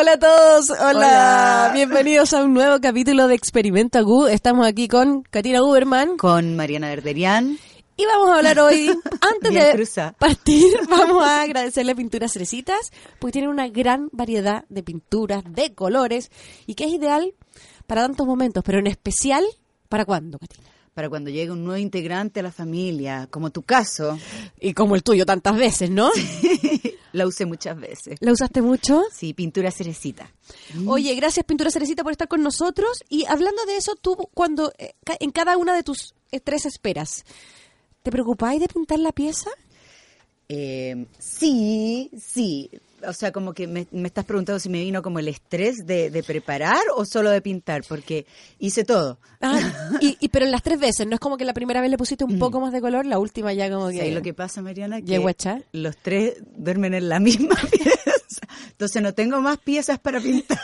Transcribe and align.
Hola 0.00 0.12
a 0.12 0.18
todos, 0.20 0.70
hola. 0.70 0.90
Hola. 0.90 1.70
bienvenidos 1.74 2.32
a 2.32 2.44
un 2.44 2.54
nuevo 2.54 2.80
capítulo 2.80 3.26
de 3.26 3.34
Experimento 3.34 4.04
Gu. 4.04 4.28
Estamos 4.28 4.64
aquí 4.64 4.86
con 4.86 5.22
Katina 5.22 5.60
Uberman 5.60 6.16
Con 6.18 6.54
Mariana 6.54 6.86
Verderian. 6.90 7.58
y 7.96 8.06
vamos 8.06 8.30
a 8.30 8.36
hablar 8.36 8.60
hoy, 8.60 8.86
antes 9.20 9.50
Bien 9.50 9.64
de 9.64 9.72
cruza. 9.72 10.14
partir, 10.16 10.72
vamos 10.88 11.24
a 11.24 11.42
agradecerle 11.42 11.90
a 11.90 11.94
Pinturas 11.96 12.32
Cerecitas, 12.32 12.92
porque 13.18 13.32
tienen 13.32 13.50
una 13.50 13.66
gran 13.66 14.08
variedad 14.12 14.64
de 14.68 14.84
pinturas, 14.84 15.42
de 15.44 15.74
colores, 15.74 16.30
y 16.68 16.76
que 16.76 16.84
es 16.84 16.92
ideal 16.92 17.34
para 17.88 18.02
tantos 18.02 18.24
momentos, 18.24 18.62
pero 18.64 18.78
en 18.78 18.86
especial, 18.86 19.44
¿para 19.88 20.04
cuándo, 20.04 20.38
Katina? 20.38 20.68
Para 20.94 21.08
cuando 21.08 21.28
llegue 21.28 21.50
un 21.50 21.64
nuevo 21.64 21.78
integrante 21.78 22.38
a 22.38 22.44
la 22.44 22.52
familia, 22.52 23.26
como 23.32 23.50
tu 23.50 23.62
caso, 23.62 24.16
Y 24.60 24.74
como 24.74 24.94
el 24.94 25.02
tuyo 25.02 25.26
tantas 25.26 25.56
veces, 25.56 25.90
¿no? 25.90 26.08
La 27.12 27.26
usé 27.26 27.46
muchas 27.46 27.78
veces. 27.78 28.18
¿La 28.20 28.32
usaste 28.32 28.62
mucho? 28.62 29.02
Sí, 29.12 29.34
pintura 29.34 29.70
cerecita. 29.70 30.30
Oye, 30.86 31.14
gracias 31.14 31.44
Pintura 31.46 31.70
Cerecita 31.70 32.02
por 32.02 32.12
estar 32.12 32.28
con 32.28 32.42
nosotros. 32.42 33.04
Y 33.08 33.24
hablando 33.26 33.64
de 33.66 33.76
eso, 33.76 33.94
tú 33.96 34.16
cuando 34.34 34.72
eh, 34.78 34.94
en 35.20 35.30
cada 35.30 35.56
una 35.56 35.74
de 35.74 35.82
tus 35.82 36.14
eh, 36.30 36.40
tres 36.40 36.66
esperas, 36.66 37.24
¿te 38.02 38.10
preocupáis 38.10 38.60
de 38.60 38.68
pintar 38.68 38.98
la 38.98 39.12
pieza? 39.12 39.50
Eh, 40.48 41.06
sí, 41.18 42.10
sí. 42.18 42.70
O 43.06 43.12
sea, 43.12 43.30
como 43.32 43.52
que 43.52 43.66
me, 43.66 43.86
me 43.92 44.08
estás 44.08 44.24
preguntando 44.24 44.58
si 44.58 44.68
me 44.68 44.80
vino 44.80 45.02
como 45.02 45.18
el 45.20 45.28
estrés 45.28 45.86
de, 45.86 46.10
de 46.10 46.22
preparar 46.22 46.80
o 46.96 47.04
solo 47.04 47.30
de 47.30 47.40
pintar, 47.40 47.82
porque 47.88 48.26
hice 48.58 48.84
todo. 48.84 49.18
Ah, 49.40 49.60
y, 50.00 50.16
y- 50.20 50.28
pero 50.28 50.44
en 50.46 50.50
las 50.50 50.62
tres 50.62 50.80
veces, 50.80 51.06
no 51.06 51.14
es 51.14 51.20
como 51.20 51.36
que 51.36 51.44
la 51.44 51.54
primera 51.54 51.80
vez 51.80 51.90
le 51.90 51.96
pusiste 51.98 52.24
un 52.24 52.38
poco 52.38 52.60
más 52.60 52.72
de 52.72 52.80
color, 52.80 53.06
la 53.06 53.18
última 53.18 53.52
ya 53.52 53.70
como 53.70 53.88
que... 53.88 53.98
¿Sabes 53.98 54.14
lo 54.14 54.22
que 54.22 54.34
pasa, 54.34 54.62
Mariana? 54.62 55.00
Que 55.00 55.06
Llego 55.06 55.28
a 55.28 55.30
echar. 55.30 55.64
los 55.72 55.96
tres 55.96 56.34
duermen 56.56 56.94
en 56.94 57.08
la 57.08 57.20
misma 57.20 57.54
pieza. 57.70 58.40
Entonces 58.70 59.00
no 59.02 59.14
tengo 59.14 59.40
más 59.40 59.58
piezas 59.58 59.98
para 60.00 60.20
pintar. 60.20 60.58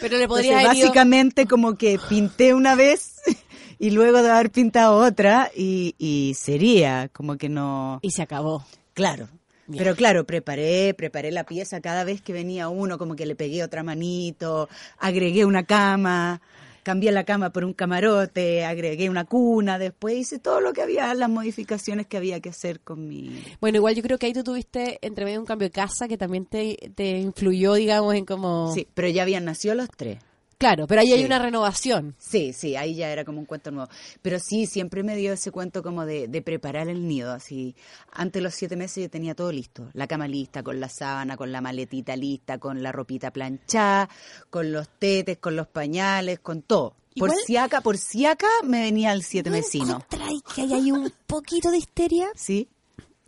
Pero 0.00 0.16
le 0.18 0.24
Entonces, 0.24 0.28
podría 0.28 0.60
ido- 0.62 0.68
básicamente 0.68 1.46
como 1.46 1.76
que 1.76 1.98
pinté 2.08 2.52
una 2.54 2.74
vez 2.74 3.14
y 3.78 3.90
luego 3.90 4.22
de 4.22 4.30
haber 4.30 4.50
pintado 4.50 4.96
otra 4.98 5.50
y, 5.56 5.94
y 5.98 6.34
sería 6.34 7.08
como 7.12 7.36
que 7.38 7.48
no... 7.48 7.98
Y 8.02 8.10
se 8.10 8.22
acabó. 8.22 8.64
Claro. 8.94 9.28
Bien. 9.68 9.84
Pero 9.84 9.94
claro, 9.94 10.24
preparé, 10.24 10.94
preparé 10.94 11.30
la 11.30 11.44
pieza 11.44 11.82
cada 11.82 12.02
vez 12.02 12.22
que 12.22 12.32
venía 12.32 12.70
uno, 12.70 12.96
como 12.96 13.14
que 13.14 13.26
le 13.26 13.36
pegué 13.36 13.62
otra 13.62 13.82
manito, 13.82 14.68
agregué 14.98 15.44
una 15.44 15.64
cama, 15.64 16.40
cambié 16.82 17.12
la 17.12 17.24
cama 17.24 17.50
por 17.50 17.66
un 17.66 17.74
camarote, 17.74 18.64
agregué 18.64 19.10
una 19.10 19.26
cuna, 19.26 19.78
después 19.78 20.16
hice 20.16 20.38
todo 20.38 20.62
lo 20.62 20.72
que 20.72 20.80
había, 20.80 21.12
las 21.12 21.28
modificaciones 21.28 22.06
que 22.06 22.16
había 22.16 22.40
que 22.40 22.48
hacer 22.48 22.80
con 22.80 23.06
mi... 23.06 23.44
Bueno, 23.60 23.76
igual 23.76 23.94
yo 23.94 24.02
creo 24.02 24.18
que 24.18 24.24
ahí 24.24 24.32
tú 24.32 24.42
tuviste 24.42 24.98
entre 25.02 25.26
medio 25.26 25.38
un 25.38 25.44
cambio 25.44 25.66
de 25.66 25.72
casa 25.72 26.08
que 26.08 26.16
también 26.16 26.46
te, 26.46 26.78
te 26.94 27.18
influyó, 27.18 27.74
digamos, 27.74 28.14
en 28.14 28.24
como... 28.24 28.72
Sí, 28.72 28.88
pero 28.94 29.06
ya 29.08 29.20
habían 29.20 29.44
nacido 29.44 29.74
los 29.74 29.90
tres. 29.90 30.18
Claro, 30.58 30.88
pero 30.88 31.00
ahí 31.02 31.12
hay 31.12 31.24
una 31.24 31.38
renovación. 31.38 32.16
Sí, 32.18 32.52
sí, 32.52 32.74
ahí 32.74 32.96
ya 32.96 33.10
era 33.10 33.24
como 33.24 33.38
un 33.38 33.46
cuento 33.46 33.70
nuevo. 33.70 33.88
Pero 34.22 34.40
sí, 34.40 34.66
siempre 34.66 35.04
me 35.04 35.14
dio 35.16 35.32
ese 35.32 35.52
cuento 35.52 35.84
como 35.84 36.04
de, 36.04 36.26
de 36.26 36.42
preparar 36.42 36.88
el 36.88 37.06
nido. 37.06 37.32
Así, 37.32 37.76
antes 38.12 38.40
de 38.40 38.42
los 38.42 38.54
siete 38.54 38.74
meses 38.74 39.04
yo 39.04 39.08
tenía 39.08 39.36
todo 39.36 39.52
listo. 39.52 39.88
La 39.92 40.08
cama 40.08 40.26
lista, 40.26 40.64
con 40.64 40.80
la 40.80 40.88
sábana, 40.88 41.36
con 41.36 41.52
la 41.52 41.60
maletita 41.60 42.16
lista, 42.16 42.58
con 42.58 42.82
la 42.82 42.90
ropita 42.90 43.30
planchada, 43.30 44.08
con 44.50 44.72
los 44.72 44.88
tetes, 44.98 45.38
con 45.38 45.54
los 45.54 45.68
pañales, 45.68 46.40
con 46.40 46.62
todo. 46.62 46.96
Por 47.16 47.32
si 47.32 47.56
acá, 47.56 47.80
por 47.80 47.96
si 47.96 48.26
acá 48.26 48.48
me 48.64 48.80
venía 48.80 49.12
el 49.12 49.22
siete 49.22 49.50
¿No 49.50 49.56
mesino. 49.56 49.86
encontráis 49.96 50.42
que 50.54 50.62
hay 50.62 50.90
un 50.92 51.12
poquito 51.26 51.70
de 51.70 51.78
histeria? 51.78 52.28
¿Sí? 52.34 52.68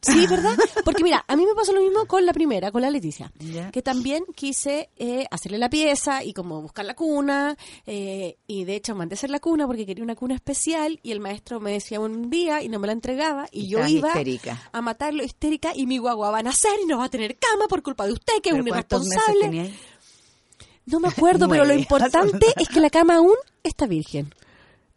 Sí, 0.02 0.26
¿verdad? 0.26 0.56
Porque 0.84 1.02
mira, 1.04 1.24
a 1.28 1.36
mí 1.36 1.44
me 1.44 1.54
pasó 1.54 1.72
lo 1.72 1.80
mismo 1.80 2.06
con 2.06 2.24
la 2.24 2.32
primera, 2.32 2.70
con 2.72 2.82
la 2.82 2.90
Leticia, 2.90 3.32
que 3.72 3.82
también 3.82 4.24
quise 4.34 4.90
eh, 4.96 5.26
hacerle 5.30 5.58
la 5.58 5.68
pieza 5.70 6.24
y 6.24 6.32
como 6.32 6.62
buscar 6.62 6.84
la 6.84 6.94
cuna, 6.94 7.56
eh, 7.86 8.36
y 8.46 8.64
de 8.64 8.76
hecho 8.76 8.94
mandé 8.94 9.14
a 9.14 9.16
hacer 9.16 9.30
la 9.30 9.40
cuna 9.40 9.66
porque 9.66 9.84
quería 9.86 10.02
una 10.02 10.14
cuna 10.16 10.34
especial 10.34 10.98
y 11.02 11.12
el 11.12 11.20
maestro 11.20 11.60
me 11.60 11.72
decía 11.72 12.00
un 12.00 12.30
día 12.30 12.62
y 12.62 12.68
no 12.68 12.78
me 12.78 12.86
la 12.86 12.92
entregaba 12.94 13.46
y 13.52 13.68
yo 13.68 13.86
iba 13.86 14.08
histérica. 14.08 14.68
a 14.72 14.80
matarlo 14.80 15.22
histérica 15.22 15.72
y 15.74 15.86
mi 15.86 15.98
guagua 15.98 16.30
va 16.30 16.38
a 16.38 16.42
nacer 16.42 16.72
y 16.82 16.86
no 16.86 16.98
va 16.98 17.04
a 17.04 17.10
tener 17.10 17.36
cama 17.38 17.66
por 17.68 17.82
culpa 17.82 18.06
de 18.06 18.12
usted, 18.12 18.34
que 18.42 18.50
es 18.50 18.54
¿Pero 18.54 18.62
un 18.62 18.68
irresponsable. 18.68 19.72
No 20.86 20.98
me 21.00 21.08
acuerdo, 21.08 21.48
pero 21.50 21.64
lo 21.64 21.74
importante 21.74 22.46
es 22.56 22.68
que 22.68 22.80
la 22.80 22.90
cama 22.90 23.16
aún 23.16 23.34
está 23.62 23.86
virgen. 23.86 24.34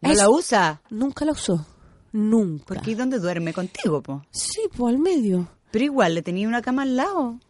¿No 0.00 0.10
Es- 0.10 0.18
la 0.18 0.28
usa? 0.30 0.82
Nunca 0.90 1.24
la 1.24 1.32
usó. 1.32 1.66
Nunca. 2.14 2.64
Porque 2.66 2.92
¿y 2.92 2.94
dónde 2.94 3.18
duerme? 3.18 3.52
Contigo, 3.52 4.00
po. 4.00 4.22
Sí, 4.30 4.60
pues 4.76 4.94
al 4.94 5.00
medio. 5.00 5.48
Pero 5.72 5.84
igual, 5.84 6.14
le 6.14 6.22
tenía 6.22 6.46
una 6.46 6.62
cama 6.62 6.82
al 6.82 6.94
lado. 6.94 7.40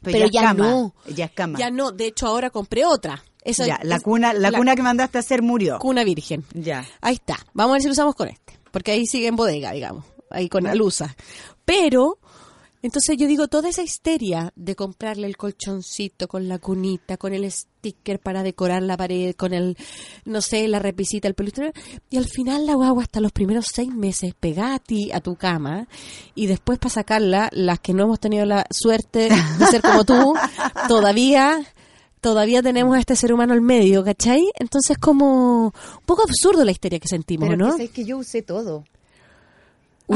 Pero 0.00 0.26
ya 0.26 0.40
cama. 0.40 0.64
no. 0.64 0.94
Ya 1.14 1.26
es 1.26 1.32
cama. 1.32 1.58
Ya 1.58 1.70
no, 1.70 1.92
de 1.92 2.06
hecho 2.06 2.26
ahora 2.26 2.48
compré 2.48 2.86
otra. 2.86 3.22
Esa 3.44 3.66
Ya, 3.66 3.78
la 3.82 4.00
cuna, 4.00 4.32
la, 4.32 4.52
cuna 4.52 4.74
que 4.74 4.82
mandaste 4.82 5.18
a 5.18 5.20
hacer 5.20 5.42
murió. 5.42 5.78
cuna 5.78 6.02
virgen. 6.02 6.46
Ya. 6.54 6.86
Ahí 7.02 7.16
está. 7.16 7.38
Vamos 7.52 7.72
a 7.72 7.74
ver 7.74 7.82
si 7.82 7.88
lo 7.88 7.92
usamos 7.92 8.14
con 8.14 8.28
este. 8.28 8.58
Porque 8.70 8.92
ahí 8.92 9.04
sigue 9.06 9.26
en 9.26 9.36
bodega, 9.36 9.72
digamos. 9.72 10.06
Ahí 10.30 10.48
con 10.48 10.66
alusa. 10.66 11.14
Pero, 11.66 12.18
entonces 12.82 13.16
yo 13.18 13.26
digo, 13.26 13.48
toda 13.48 13.68
esa 13.68 13.82
histeria 13.82 14.52
de 14.56 14.74
comprarle 14.74 15.26
el 15.26 15.36
colchoncito 15.36 16.28
con 16.28 16.48
la 16.48 16.58
cunita, 16.58 17.18
con 17.18 17.34
el 17.34 17.50
sticker 17.50 18.18
para 18.18 18.42
decorar 18.42 18.82
la 18.82 18.96
pared, 18.96 19.34
con 19.36 19.52
el, 19.52 19.76
no 20.24 20.40
sé, 20.40 20.66
la 20.66 20.78
repisita, 20.78 21.28
el 21.28 21.34
peluche. 21.34 21.72
Y 22.08 22.16
al 22.16 22.26
final 22.26 22.66
la 22.66 22.74
guagua 22.74 23.02
hasta 23.02 23.20
los 23.20 23.32
primeros 23.32 23.66
seis 23.72 23.94
meses 23.94 24.34
pegada 24.38 24.76
a 24.76 24.78
ti, 24.78 25.10
a 25.12 25.20
tu 25.20 25.36
cama. 25.36 25.88
Y 26.34 26.46
después 26.46 26.78
para 26.78 26.94
sacarla, 26.94 27.50
las 27.52 27.80
que 27.80 27.92
no 27.92 28.04
hemos 28.04 28.20
tenido 28.20 28.46
la 28.46 28.66
suerte 28.70 29.28
de 29.28 29.66
ser 29.66 29.82
como 29.82 30.04
tú, 30.04 30.34
todavía 30.88 31.60
todavía 32.20 32.62
tenemos 32.62 32.96
a 32.96 33.00
este 33.00 33.16
ser 33.16 33.32
humano 33.32 33.54
al 33.54 33.62
medio, 33.62 34.04
¿cachai? 34.04 34.42
Entonces 34.58 34.98
como 34.98 35.66
un 35.66 35.72
poco 36.04 36.22
absurdo 36.22 36.64
la 36.64 36.70
histeria 36.70 36.98
que 36.98 37.08
sentimos, 37.08 37.48
Pero 37.48 37.58
¿no? 37.58 37.66
que 37.66 37.72
sabes 37.72 37.90
que 37.90 38.04
yo 38.04 38.18
usé 38.18 38.42
todo. 38.42 38.84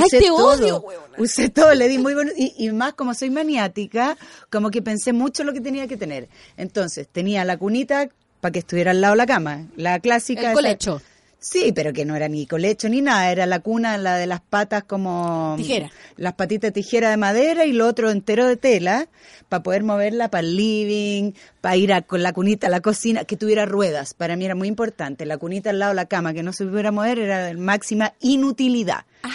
Ay, 0.03 0.09
te 0.11 0.31
odio, 0.31 0.81
huevona. 0.81 1.15
Usé 1.19 1.49
todo, 1.51 1.75
le 1.75 1.89
di 1.89 1.99
muy 1.99 2.15
bueno. 2.15 2.31
Y, 2.37 2.55
y 2.59 2.71
más 2.73 2.95
como 2.95 3.15
soy 3.15 3.31
maniática, 3.31 4.17
como 4.51 4.71
que 4.71 4.83
pensé 4.83 5.13
mucho 5.13 5.45
lo 5.45 5.53
que 5.53 5.61
tenía 5.61 5.87
que 5.87 5.97
tener. 5.97 6.29
Entonces, 6.57 7.07
tenía 7.11 7.45
la 7.45 7.57
cunita 7.57 8.09
para 8.41 8.53
que 8.53 8.59
estuviera 8.61 8.91
al 8.91 9.01
lado 9.01 9.15
de 9.15 9.19
la 9.19 9.27
cama. 9.27 9.67
La 9.77 9.99
clásica. 10.01 10.41
El 10.43 10.47
esa- 10.49 10.55
colecho. 10.55 11.03
Sí, 11.39 11.73
pero 11.75 11.93
que 11.93 12.07
no 12.07 12.17
era 12.17 12.27
ni 12.27 12.47
colecho 12.47 12.89
ni 12.89 13.03
nada, 13.03 13.31
era 13.31 13.45
la 13.45 13.61
cuna, 13.61 13.99
la 13.99 14.17
de 14.17 14.27
las 14.27 14.41
patas 14.41 14.85
como... 14.85 15.53
Tijera. 15.59 15.91
Las 16.17 16.33
patitas 16.33 16.69
de 16.73 16.81
tijera 16.81 17.11
de 17.11 17.19
madera 17.19 17.67
y 17.67 17.75
lo 17.75 17.87
otro 17.87 18.11
entero 18.11 18.47
de 18.47 18.57
tela, 18.57 19.09
para 19.51 19.63
poder 19.63 19.83
moverla 19.83 20.31
para 20.31 20.41
el 20.41 20.57
living, 20.57 21.33
para 21.61 21.77
ir 21.77 21.93
a, 21.93 22.01
con 22.01 22.23
la 22.23 22.33
cunita 22.33 22.69
a 22.69 22.71
la 22.71 22.81
cocina, 22.81 23.25
que 23.27 23.37
tuviera 23.37 23.67
ruedas. 23.67 24.15
Para 24.15 24.37
mí 24.37 24.47
era 24.47 24.55
muy 24.55 24.69
importante. 24.69 25.27
La 25.27 25.37
cunita 25.37 25.69
al 25.69 25.81
lado 25.81 25.91
de 25.91 25.97
la 25.97 26.07
cama, 26.07 26.33
que 26.33 26.43
no 26.43 26.55
se 26.55 26.65
pudiera 26.65 26.91
mover, 26.93 27.19
era 27.19 27.45
de 27.45 27.55
máxima 27.59 28.15
inutilidad. 28.21 29.05
Ah, 29.23 29.31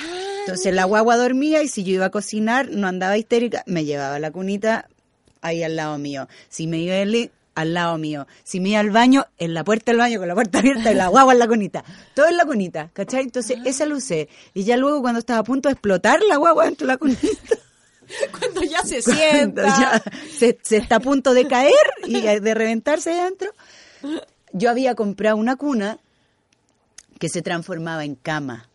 Entonces 0.49 0.73
la 0.73 0.83
guagua 0.85 1.15
dormía 1.17 1.61
y 1.63 1.67
si 1.67 1.83
yo 1.83 1.93
iba 1.93 2.05
a 2.05 2.09
cocinar, 2.11 2.69
no 2.69 2.87
andaba 2.87 3.17
histérica, 3.17 3.63
me 3.67 3.85
llevaba 3.85 4.19
la 4.19 4.31
cunita 4.31 4.87
ahí 5.41 5.63
al 5.63 5.75
lado 5.75 5.97
mío. 5.97 6.27
Si 6.49 6.67
me 6.67 6.79
iba 6.79 6.95
al 7.01 7.11
li- 7.11 7.31
al 7.55 7.73
lado 7.73 7.97
mío. 7.97 8.25
Si 8.45 8.59
me 8.61 8.69
iba 8.69 8.79
al 8.79 8.89
baño, 8.89 9.25
en 9.37 9.53
la 9.53 9.63
puerta 9.65 9.91
del 9.91 9.99
baño 9.99 10.17
con 10.19 10.27
la 10.29 10.33
puerta 10.33 10.59
abierta 10.59 10.91
y 10.91 10.95
la 10.95 11.07
guagua 11.07 11.33
en 11.33 11.39
la 11.39 11.47
cunita. 11.47 11.83
Todo 12.13 12.27
en 12.29 12.37
la 12.37 12.45
cunita, 12.45 12.89
¿cachai? 12.93 13.23
Entonces 13.23 13.57
esa 13.65 13.85
la 13.85 13.95
usé. 13.95 14.29
Y 14.53 14.63
ya 14.63 14.77
luego 14.77 15.01
cuando 15.01 15.19
estaba 15.19 15.39
a 15.39 15.43
punto 15.43 15.67
de 15.67 15.73
explotar 15.73 16.21
la 16.29 16.37
guagua 16.37 16.65
dentro 16.65 16.87
de 16.87 16.93
la 16.93 16.97
cunita, 16.97 17.27
cuando 18.39 18.63
ya 18.63 18.81
se 18.83 19.03
cuando 19.03 19.21
sienta. 19.21 19.63
ya 19.65 20.03
se, 20.37 20.57
se 20.61 20.77
está 20.77 20.97
a 20.97 20.99
punto 21.01 21.33
de 21.33 21.47
caer 21.47 21.73
y 22.07 22.21
de 22.21 22.53
reventarse 22.53 23.11
adentro, 23.19 23.51
yo 24.53 24.69
había 24.69 24.95
comprado 24.95 25.35
una 25.37 25.57
cuna 25.57 25.97
que 27.19 27.27
se 27.29 27.41
transformaba 27.41 28.05
en 28.05 28.15
cama 28.15 28.69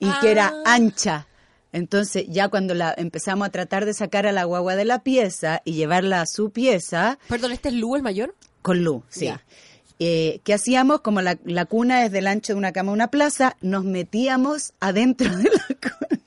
y 0.00 0.10
que 0.20 0.32
era 0.32 0.52
Ah. 0.66 0.74
ancha. 0.74 1.26
Entonces, 1.72 2.24
ya 2.28 2.48
cuando 2.48 2.74
la 2.74 2.92
empezamos 2.98 3.46
a 3.46 3.50
tratar 3.50 3.84
de 3.84 3.94
sacar 3.94 4.26
a 4.26 4.32
la 4.32 4.42
guagua 4.42 4.74
de 4.74 4.84
la 4.84 5.04
pieza 5.04 5.62
y 5.64 5.74
llevarla 5.74 6.20
a 6.22 6.26
su 6.26 6.50
pieza, 6.50 7.18
Perdón, 7.28 7.52
¿este 7.52 7.68
es 7.68 7.74
Lu 7.76 7.94
el 7.94 8.02
mayor? 8.02 8.34
con 8.62 8.82
luz, 8.82 9.04
sí. 9.08 9.26
Ya. 9.26 9.40
Eh, 10.00 10.40
¿Qué 10.44 10.54
hacíamos? 10.54 11.02
Como 11.02 11.20
la, 11.20 11.38
la 11.44 11.66
cuna 11.66 12.04
es 12.04 12.10
del 12.10 12.26
ancho 12.26 12.54
de 12.54 12.58
una 12.58 12.72
cama 12.72 12.90
a 12.90 12.94
una 12.94 13.08
plaza, 13.08 13.56
nos 13.60 13.84
metíamos 13.84 14.72
adentro 14.80 15.28
de 15.36 15.44
la 15.44 15.66
cuna. 15.80 16.20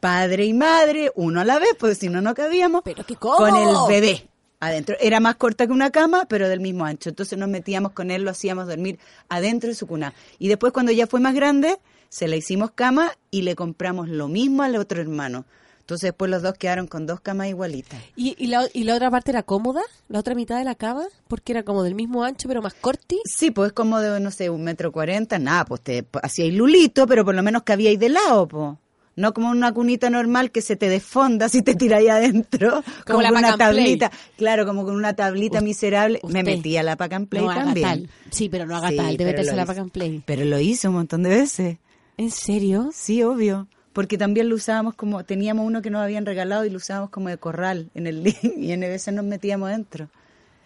Padre 0.00 0.44
y 0.44 0.52
madre, 0.52 1.10
uno 1.16 1.40
a 1.40 1.44
la 1.44 1.58
vez, 1.58 1.70
porque 1.78 1.94
si 1.94 2.08
no, 2.08 2.20
no 2.20 2.34
cabíamos. 2.34 2.82
Pero 2.84 3.04
qué 3.04 3.16
cómodo. 3.16 3.38
Con 3.38 3.56
el 3.56 3.76
bebé 4.00 4.28
adentro. 4.60 4.94
Era 5.00 5.20
más 5.20 5.36
corta 5.36 5.66
que 5.66 5.72
una 5.72 5.90
cama, 5.90 6.26
pero 6.28 6.48
del 6.48 6.60
mismo 6.60 6.84
ancho. 6.84 7.08
Entonces 7.08 7.38
nos 7.38 7.48
metíamos 7.48 7.92
con 7.92 8.10
él, 8.10 8.22
lo 8.22 8.30
hacíamos 8.30 8.68
dormir 8.68 8.98
adentro 9.28 9.68
de 9.70 9.74
su 9.74 9.86
cuna. 9.86 10.12
Y 10.38 10.48
después, 10.48 10.72
cuando 10.72 10.92
ya 10.92 11.06
fue 11.06 11.18
más 11.20 11.34
grande, 11.34 11.78
se 12.08 12.28
le 12.28 12.36
hicimos 12.36 12.70
cama 12.72 13.12
y 13.30 13.42
le 13.42 13.54
compramos 13.54 14.08
lo 14.08 14.28
mismo 14.28 14.62
al 14.62 14.76
otro 14.76 15.00
hermano. 15.00 15.44
Entonces 15.80 16.08
después 16.08 16.28
los 16.30 16.42
dos 16.42 16.54
quedaron 16.54 16.88
con 16.88 17.06
dos 17.06 17.20
camas 17.20 17.46
igualitas. 17.46 18.00
¿Y, 18.16 18.34
y, 18.42 18.48
la, 18.48 18.66
¿Y 18.72 18.82
la 18.82 18.96
otra 18.96 19.08
parte 19.08 19.30
era 19.30 19.44
cómoda? 19.44 19.82
¿La 20.08 20.18
otra 20.18 20.34
mitad 20.34 20.58
de 20.58 20.64
la 20.64 20.74
cama? 20.74 21.04
Porque 21.28 21.52
era 21.52 21.62
como 21.62 21.84
del 21.84 21.94
mismo 21.94 22.24
ancho, 22.24 22.48
pero 22.48 22.60
más 22.60 22.74
corti. 22.74 23.20
Sí, 23.24 23.52
pues 23.52 23.72
como 23.72 24.00
de, 24.00 24.18
no 24.18 24.32
sé, 24.32 24.50
un 24.50 24.64
metro 24.64 24.90
cuarenta, 24.90 25.38
nada, 25.38 25.64
pues 25.64 25.82
te 25.82 26.04
hacíais 26.22 26.52
lulito, 26.54 27.06
pero 27.06 27.24
por 27.24 27.36
lo 27.36 27.42
menos 27.44 27.62
cabíais 27.62 28.00
de 28.00 28.08
lado, 28.08 28.48
pues. 28.48 28.76
No 29.14 29.32
como 29.32 29.48
una 29.48 29.72
cunita 29.72 30.10
normal 30.10 30.50
que 30.50 30.60
se 30.60 30.74
te 30.76 30.88
desfonda 30.90 31.48
si 31.48 31.62
te 31.62 31.74
tira 31.76 31.98
ahí 31.98 32.08
adentro. 32.08 32.82
Como 33.06 33.22
la 33.22 33.30
pack 33.30 33.38
una 33.38 33.56
play. 33.56 33.58
tablita. 33.68 34.10
Claro, 34.36 34.66
como 34.66 34.84
con 34.84 34.94
una 34.96 35.14
tablita 35.14 35.60
miserable. 35.60 36.20
Me 36.28 36.42
metí 36.42 36.76
a 36.76 36.82
la 36.82 36.96
pack 36.96 37.12
and 37.12 37.28
play 37.28 37.42
no 37.44 37.50
haga 37.50 37.64
también. 37.64 37.86
tal. 37.86 38.10
Sí, 38.30 38.48
pero 38.50 38.66
no 38.66 38.76
haga 38.76 38.88
Sí, 38.90 38.96
tal, 38.96 39.16
debe 39.16 39.30
meterse 39.30 39.52
a 39.52 39.56
la 39.56 39.64
pack 39.66 39.78
and 39.78 39.90
play. 39.92 40.22
Pero 40.26 40.44
lo 40.44 40.58
hice 40.58 40.88
un 40.88 40.94
montón 40.94 41.22
de 41.22 41.30
veces. 41.30 41.78
¿En 42.16 42.30
serio? 42.30 42.90
Sí, 42.94 43.22
obvio. 43.22 43.68
Porque 43.92 44.18
también 44.18 44.48
lo 44.48 44.56
usábamos 44.56 44.94
como, 44.94 45.24
teníamos 45.24 45.66
uno 45.66 45.80
que 45.82 45.90
nos 45.90 46.02
habían 46.02 46.26
regalado 46.26 46.64
y 46.64 46.70
lo 46.70 46.76
usábamos 46.76 47.10
como 47.10 47.28
de 47.28 47.38
corral 47.38 47.90
en 47.94 48.06
el 48.06 48.26
y 48.56 48.72
en 48.72 48.80
veces 48.80 49.14
nos 49.14 49.24
metíamos 49.24 49.70
dentro. 49.70 50.08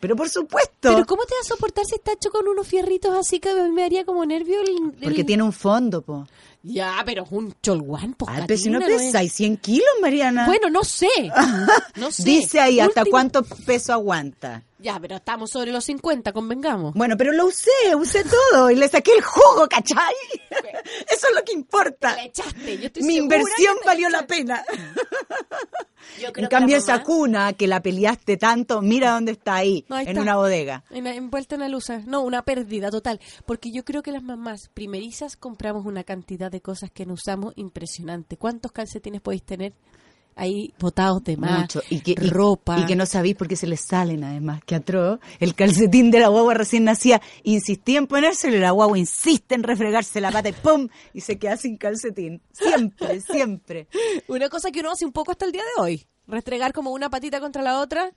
Pero 0.00 0.16
por 0.16 0.30
supuesto. 0.30 0.70
Pero 0.94 1.04
¿cómo 1.04 1.22
te 1.24 1.34
vas 1.34 1.46
a 1.46 1.54
soportar 1.54 1.84
si 1.84 1.94
está 1.96 2.12
hecho 2.12 2.30
con 2.30 2.48
unos 2.48 2.66
fierritos 2.66 3.14
así 3.16 3.38
que 3.38 3.54
me 3.70 3.84
haría 3.84 4.04
como 4.06 4.24
nervio 4.24 4.60
el... 4.62 4.68
el- 4.68 4.92
Porque 5.02 5.24
tiene 5.24 5.42
un 5.42 5.52
fondo, 5.52 6.00
po. 6.00 6.26
Ya, 6.62 7.02
pero 7.04 7.24
es 7.24 7.30
un 7.32 7.54
cholguán, 7.62 8.14
pues, 8.14 8.30
Ay, 8.34 8.44
pero 8.46 8.58
si 8.60 8.70
no 8.70 8.78
y 9.22 9.28
100 9.28 9.56
kilos, 9.58 9.88
Mariana. 10.00 10.46
Bueno, 10.46 10.70
no 10.70 10.84
sé. 10.84 11.08
No 11.96 12.10
sé. 12.10 12.22
Dice 12.24 12.60
ahí 12.60 12.80
hasta 12.80 13.04
cuánto 13.04 13.42
peso 13.42 13.92
aguanta. 13.92 14.62
Ya, 14.82 14.98
pero 14.98 15.16
estamos 15.16 15.50
sobre 15.50 15.72
los 15.72 15.84
50, 15.84 16.32
convengamos. 16.32 16.94
Bueno, 16.94 17.16
pero 17.16 17.32
lo 17.32 17.46
usé, 17.46 17.70
usé 17.96 18.24
todo 18.24 18.70
y 18.70 18.76
le 18.76 18.88
saqué 18.88 19.12
el 19.12 19.20
jugo, 19.22 19.68
¿cachai? 19.68 20.14
Eso 21.10 21.26
es 21.28 21.34
lo 21.34 21.42
que 21.44 21.52
importa. 21.52 22.16
Le 22.16 22.24
echaste, 22.24 22.78
yo 22.78 22.86
estoy 22.86 23.02
Mi 23.02 23.16
inversión 23.16 23.74
que 23.76 23.80
te 23.82 23.86
valió 23.86 24.08
la 24.08 24.26
pena. 24.26 24.64
Yo 26.20 26.32
creo 26.32 26.44
En 26.44 26.48
que 26.48 26.56
cambio, 26.56 26.76
mamá- 26.76 26.78
esa 26.78 27.02
cuna 27.02 27.52
que 27.52 27.66
la 27.66 27.80
peleaste 27.82 28.36
tanto, 28.36 28.80
mira 28.82 29.12
dónde 29.12 29.32
está 29.32 29.56
ahí, 29.56 29.84
No, 29.88 29.96
ahí 29.96 30.04
en 30.04 30.08
está. 30.10 30.22
una 30.22 30.36
bodega. 30.36 30.84
En- 30.90 31.06
envuelta 31.06 31.54
en 31.54 31.60
la 31.60 31.68
luz. 31.68 31.86
No, 32.06 32.22
una 32.22 32.42
pérdida 32.42 32.90
total. 32.90 33.20
Porque 33.46 33.70
yo 33.72 33.84
creo 33.84 34.02
que 34.02 34.12
las 34.12 34.22
mamás 34.22 34.68
primerizas 34.72 35.36
compramos 35.36 35.86
una 35.86 36.04
cantidad 36.04 36.50
de 36.50 36.60
cosas 36.60 36.90
que 36.90 37.06
no 37.06 37.14
usamos 37.14 37.52
impresionante. 37.56 38.36
¿Cuántos 38.36 38.72
calcetines 38.72 39.20
podéis 39.20 39.44
tener 39.44 39.72
ahí 40.36 40.72
botados 40.78 41.22
de 41.24 41.36
más? 41.36 41.60
Mucho. 41.60 41.82
Y 41.90 42.00
que, 42.00 42.14
ropa. 42.14 42.78
Y, 42.80 42.86
que 42.86 42.96
no 42.96 43.06
sabéis 43.06 43.36
por 43.36 43.48
qué 43.48 43.56
se 43.56 43.66
les 43.66 43.80
salen, 43.80 44.24
además. 44.24 44.62
Que 44.64 44.74
atroz. 44.74 45.20
El 45.38 45.54
calcetín 45.54 46.10
de 46.10 46.20
la 46.20 46.28
guagua 46.28 46.54
recién 46.54 46.84
nacía. 46.84 47.20
Insistía 47.42 47.98
en 47.98 48.06
ponérselo 48.06 48.58
la 48.58 48.70
guagua 48.70 48.98
insiste 48.98 49.54
en 49.54 49.62
refregarse 49.62 50.20
la 50.20 50.30
pata 50.30 50.48
y 50.48 50.52
¡pum! 50.52 50.88
Y 51.12 51.20
se 51.20 51.38
queda 51.38 51.56
sin 51.56 51.76
calcetín. 51.76 52.42
Siempre, 52.52 53.20
siempre. 53.32 53.88
Una 54.28 54.48
cosa 54.48 54.70
que 54.70 54.80
uno 54.80 54.92
hace 54.92 55.04
un 55.04 55.12
poco 55.12 55.32
hasta 55.32 55.44
el 55.44 55.52
día 55.52 55.62
de 55.62 55.82
hoy. 55.82 56.06
Restregar 56.26 56.72
como 56.72 56.90
una 56.90 57.10
patita 57.10 57.40
contra 57.40 57.62
la 57.62 57.80
otra 57.80 58.12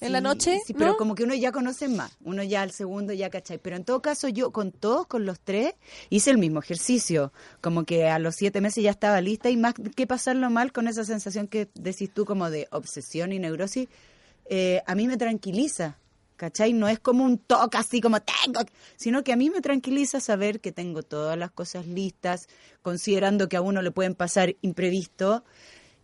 en 0.00 0.12
la 0.12 0.20
noche. 0.20 0.60
Sí, 0.64 0.74
pero 0.74 0.96
como 0.96 1.14
que 1.14 1.24
uno 1.24 1.34
ya 1.34 1.52
conoce 1.52 1.88
más. 1.88 2.16
Uno 2.24 2.42
ya 2.42 2.62
al 2.62 2.70
segundo 2.70 3.12
ya 3.12 3.30
cachai. 3.30 3.58
Pero 3.58 3.76
en 3.76 3.84
todo 3.84 4.00
caso, 4.00 4.28
yo 4.28 4.52
con 4.52 4.72
todos, 4.72 5.06
con 5.06 5.26
los 5.26 5.40
tres, 5.40 5.74
hice 6.10 6.30
el 6.30 6.38
mismo 6.38 6.60
ejercicio. 6.60 7.32
Como 7.60 7.84
que 7.84 8.08
a 8.08 8.18
los 8.18 8.36
siete 8.36 8.60
meses 8.60 8.84
ya 8.84 8.90
estaba 8.90 9.20
lista 9.20 9.50
y 9.50 9.56
más 9.56 9.74
que 9.74 10.06
pasarlo 10.06 10.50
mal 10.50 10.72
con 10.72 10.88
esa 10.88 11.04
sensación 11.04 11.48
que 11.48 11.68
decís 11.74 12.12
tú 12.12 12.24
como 12.24 12.50
de 12.50 12.68
obsesión 12.70 13.32
y 13.32 13.38
neurosis, 13.38 13.88
eh, 14.48 14.82
a 14.86 14.94
mí 14.94 15.06
me 15.06 15.16
tranquiliza. 15.16 15.98
¿Cachai? 16.36 16.72
No 16.72 16.86
es 16.86 17.00
como 17.00 17.24
un 17.24 17.38
toque 17.38 17.78
así 17.78 18.00
como 18.00 18.20
tengo, 18.20 18.60
sino 18.94 19.24
que 19.24 19.32
a 19.32 19.36
mí 19.36 19.50
me 19.50 19.60
tranquiliza 19.60 20.20
saber 20.20 20.60
que 20.60 20.70
tengo 20.70 21.02
todas 21.02 21.36
las 21.36 21.50
cosas 21.50 21.84
listas, 21.88 22.48
considerando 22.80 23.48
que 23.48 23.56
a 23.56 23.60
uno 23.60 23.82
le 23.82 23.90
pueden 23.90 24.14
pasar 24.14 24.54
imprevisto. 24.60 25.42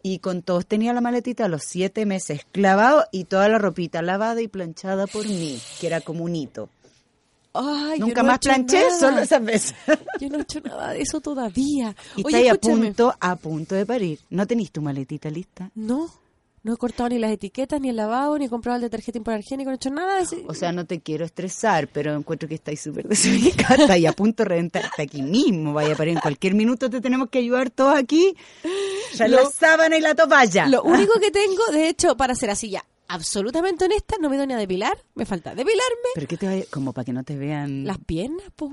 Y 0.06 0.18
con 0.18 0.42
todos 0.42 0.66
tenía 0.66 0.92
la 0.92 1.00
maletita 1.00 1.46
a 1.46 1.48
los 1.48 1.62
siete 1.64 2.04
meses 2.04 2.42
clavado 2.52 3.06
y 3.10 3.24
toda 3.24 3.48
la 3.48 3.56
ropita 3.56 4.02
lavada 4.02 4.42
y 4.42 4.48
planchada 4.48 5.06
por 5.06 5.26
mí, 5.26 5.58
que 5.80 5.86
era 5.86 6.02
como 6.02 6.24
un 6.24 6.36
hito. 6.36 6.68
Ay, 7.54 8.00
Nunca 8.00 8.22
no 8.22 8.28
más 8.28 8.38
planché, 8.40 8.80
nada. 8.84 8.98
solo 9.00 9.18
esas 9.20 9.42
veces. 9.42 9.74
Yo 10.20 10.28
no 10.28 10.38
he 10.38 10.42
hecho 10.42 10.60
nada 10.60 10.92
de 10.92 11.00
eso 11.00 11.22
todavía. 11.22 11.96
Y 12.16 12.24
Oye, 12.26 12.48
estáis 12.48 12.50
a 12.50 12.54
punto, 12.56 13.14
a 13.18 13.36
punto 13.36 13.74
de 13.76 13.86
parir. 13.86 14.18
¿No 14.28 14.46
tenéis 14.46 14.72
tu 14.72 14.82
maletita 14.82 15.30
lista? 15.30 15.70
No, 15.74 16.10
no 16.64 16.72
he 16.74 16.76
cortado 16.78 17.10
ni 17.10 17.18
las 17.18 17.30
etiquetas, 17.30 17.80
ni 17.80 17.90
el 17.90 17.96
lavado, 17.96 18.36
ni 18.38 18.46
he 18.46 18.48
comprado 18.48 18.76
el 18.76 18.82
detergente 18.82 19.18
hipoalergénico, 19.18 19.68
no 19.70 19.74
he 19.74 19.76
hecho 19.76 19.90
nada 19.90 20.24
de. 20.24 20.44
O 20.48 20.54
sea, 20.54 20.72
no 20.72 20.86
te 20.86 21.00
quiero 21.00 21.24
estresar, 21.24 21.88
pero 21.88 22.14
encuentro 22.14 22.48
que 22.48 22.54
estáis 22.56 22.80
súper 22.80 23.06
desubicada 23.08 23.96
y 23.98 24.06
a 24.06 24.12
punto 24.12 24.42
de 24.42 24.48
reventarte 24.48 25.02
aquí 25.02 25.22
mismo. 25.22 25.74
Vaya 25.74 25.94
a 25.96 26.04
en 26.04 26.18
cualquier 26.18 26.54
minuto, 26.54 26.88
te 26.90 27.00
tenemos 27.00 27.28
que 27.28 27.38
ayudar 27.38 27.70
todos 27.70 27.96
aquí. 27.96 28.34
Ya 29.14 29.28
Lo- 29.28 29.42
la 29.44 29.50
sábana 29.50 29.96
y 29.96 30.00
la 30.00 30.14
toalla. 30.14 30.66
Lo 30.66 30.82
único 30.82 31.12
que 31.20 31.30
tengo, 31.30 31.64
de 31.70 31.88
hecho, 31.88 32.16
para 32.16 32.34
ser 32.34 32.50
así 32.50 32.70
ya 32.70 32.84
absolutamente 33.06 33.84
honesta, 33.84 34.16
no 34.20 34.30
me 34.30 34.36
doy 34.38 34.46
ni 34.46 34.54
a 34.54 34.56
depilar. 34.56 34.96
Me 35.14 35.26
falta 35.26 35.50
depilarme 35.50 36.08
¿Pero 36.14 36.26
qué 36.26 36.36
te 36.38 36.46
vaya? 36.46 36.64
Como 36.70 36.92
para 36.92 37.04
que 37.04 37.12
no 37.12 37.22
te 37.22 37.36
vean... 37.36 37.84
las 37.84 37.98
piernas, 37.98 38.46
pues. 38.56 38.72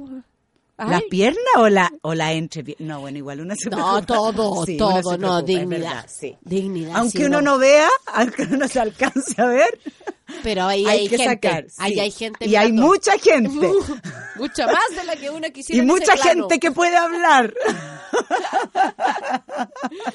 ¿Las 0.77 1.03
piernas 1.03 1.38
o 1.57 1.69
la, 1.69 1.91
o 2.01 2.15
la 2.15 2.33
entrepierna? 2.33 2.95
No, 2.95 3.01
bueno, 3.01 3.18
igual 3.19 3.41
uno 3.41 3.56
se 3.56 3.69
No, 3.69 3.77
preocupa. 4.01 4.06
todo, 4.06 4.65
Sí, 4.65 4.77
uno 4.79 4.88
todo, 4.89 5.12
se 5.12 5.18
no, 5.18 5.18
preocupa, 5.18 5.39
es 5.39 5.45
dignidad. 5.45 5.79
verdad, 5.79 6.06
sí. 6.09 6.38
Dignidad. 6.41 6.95
Aunque 6.97 7.18
sí, 7.19 7.23
uno 7.25 7.41
no 7.41 7.57
vea, 7.59 7.89
aunque 8.13 8.44
uno 8.44 8.57
no 8.57 8.68
se 8.68 8.79
alcance 8.79 9.39
a 9.41 9.45
ver, 9.45 9.79
Pero 10.44 10.63
ahí 10.65 10.85
hay, 10.88 11.00
hay, 11.01 11.07
que 11.09 11.18
gente. 11.18 11.47
sacar. 11.50 11.65
Ahí 11.77 12.00
hay 12.00 12.09
gente. 12.12 12.45
Y 12.47 12.56
hay 12.56 12.71
mirando. 12.71 12.91
mucha 12.94 13.18
gente. 13.19 13.69
Mucha 14.38 14.65
más 14.65 14.95
de 14.95 15.03
la 15.06 15.15
que 15.18 15.29
uno 15.29 15.47
quisiera. 15.53 15.77
Y 15.77 15.79
en 15.85 15.91
ese 15.91 16.00
mucha 16.00 16.13
plano. 16.15 16.29
gente 16.47 16.59
que 16.59 16.71
puede 16.71 16.95
hablar. 16.97 17.53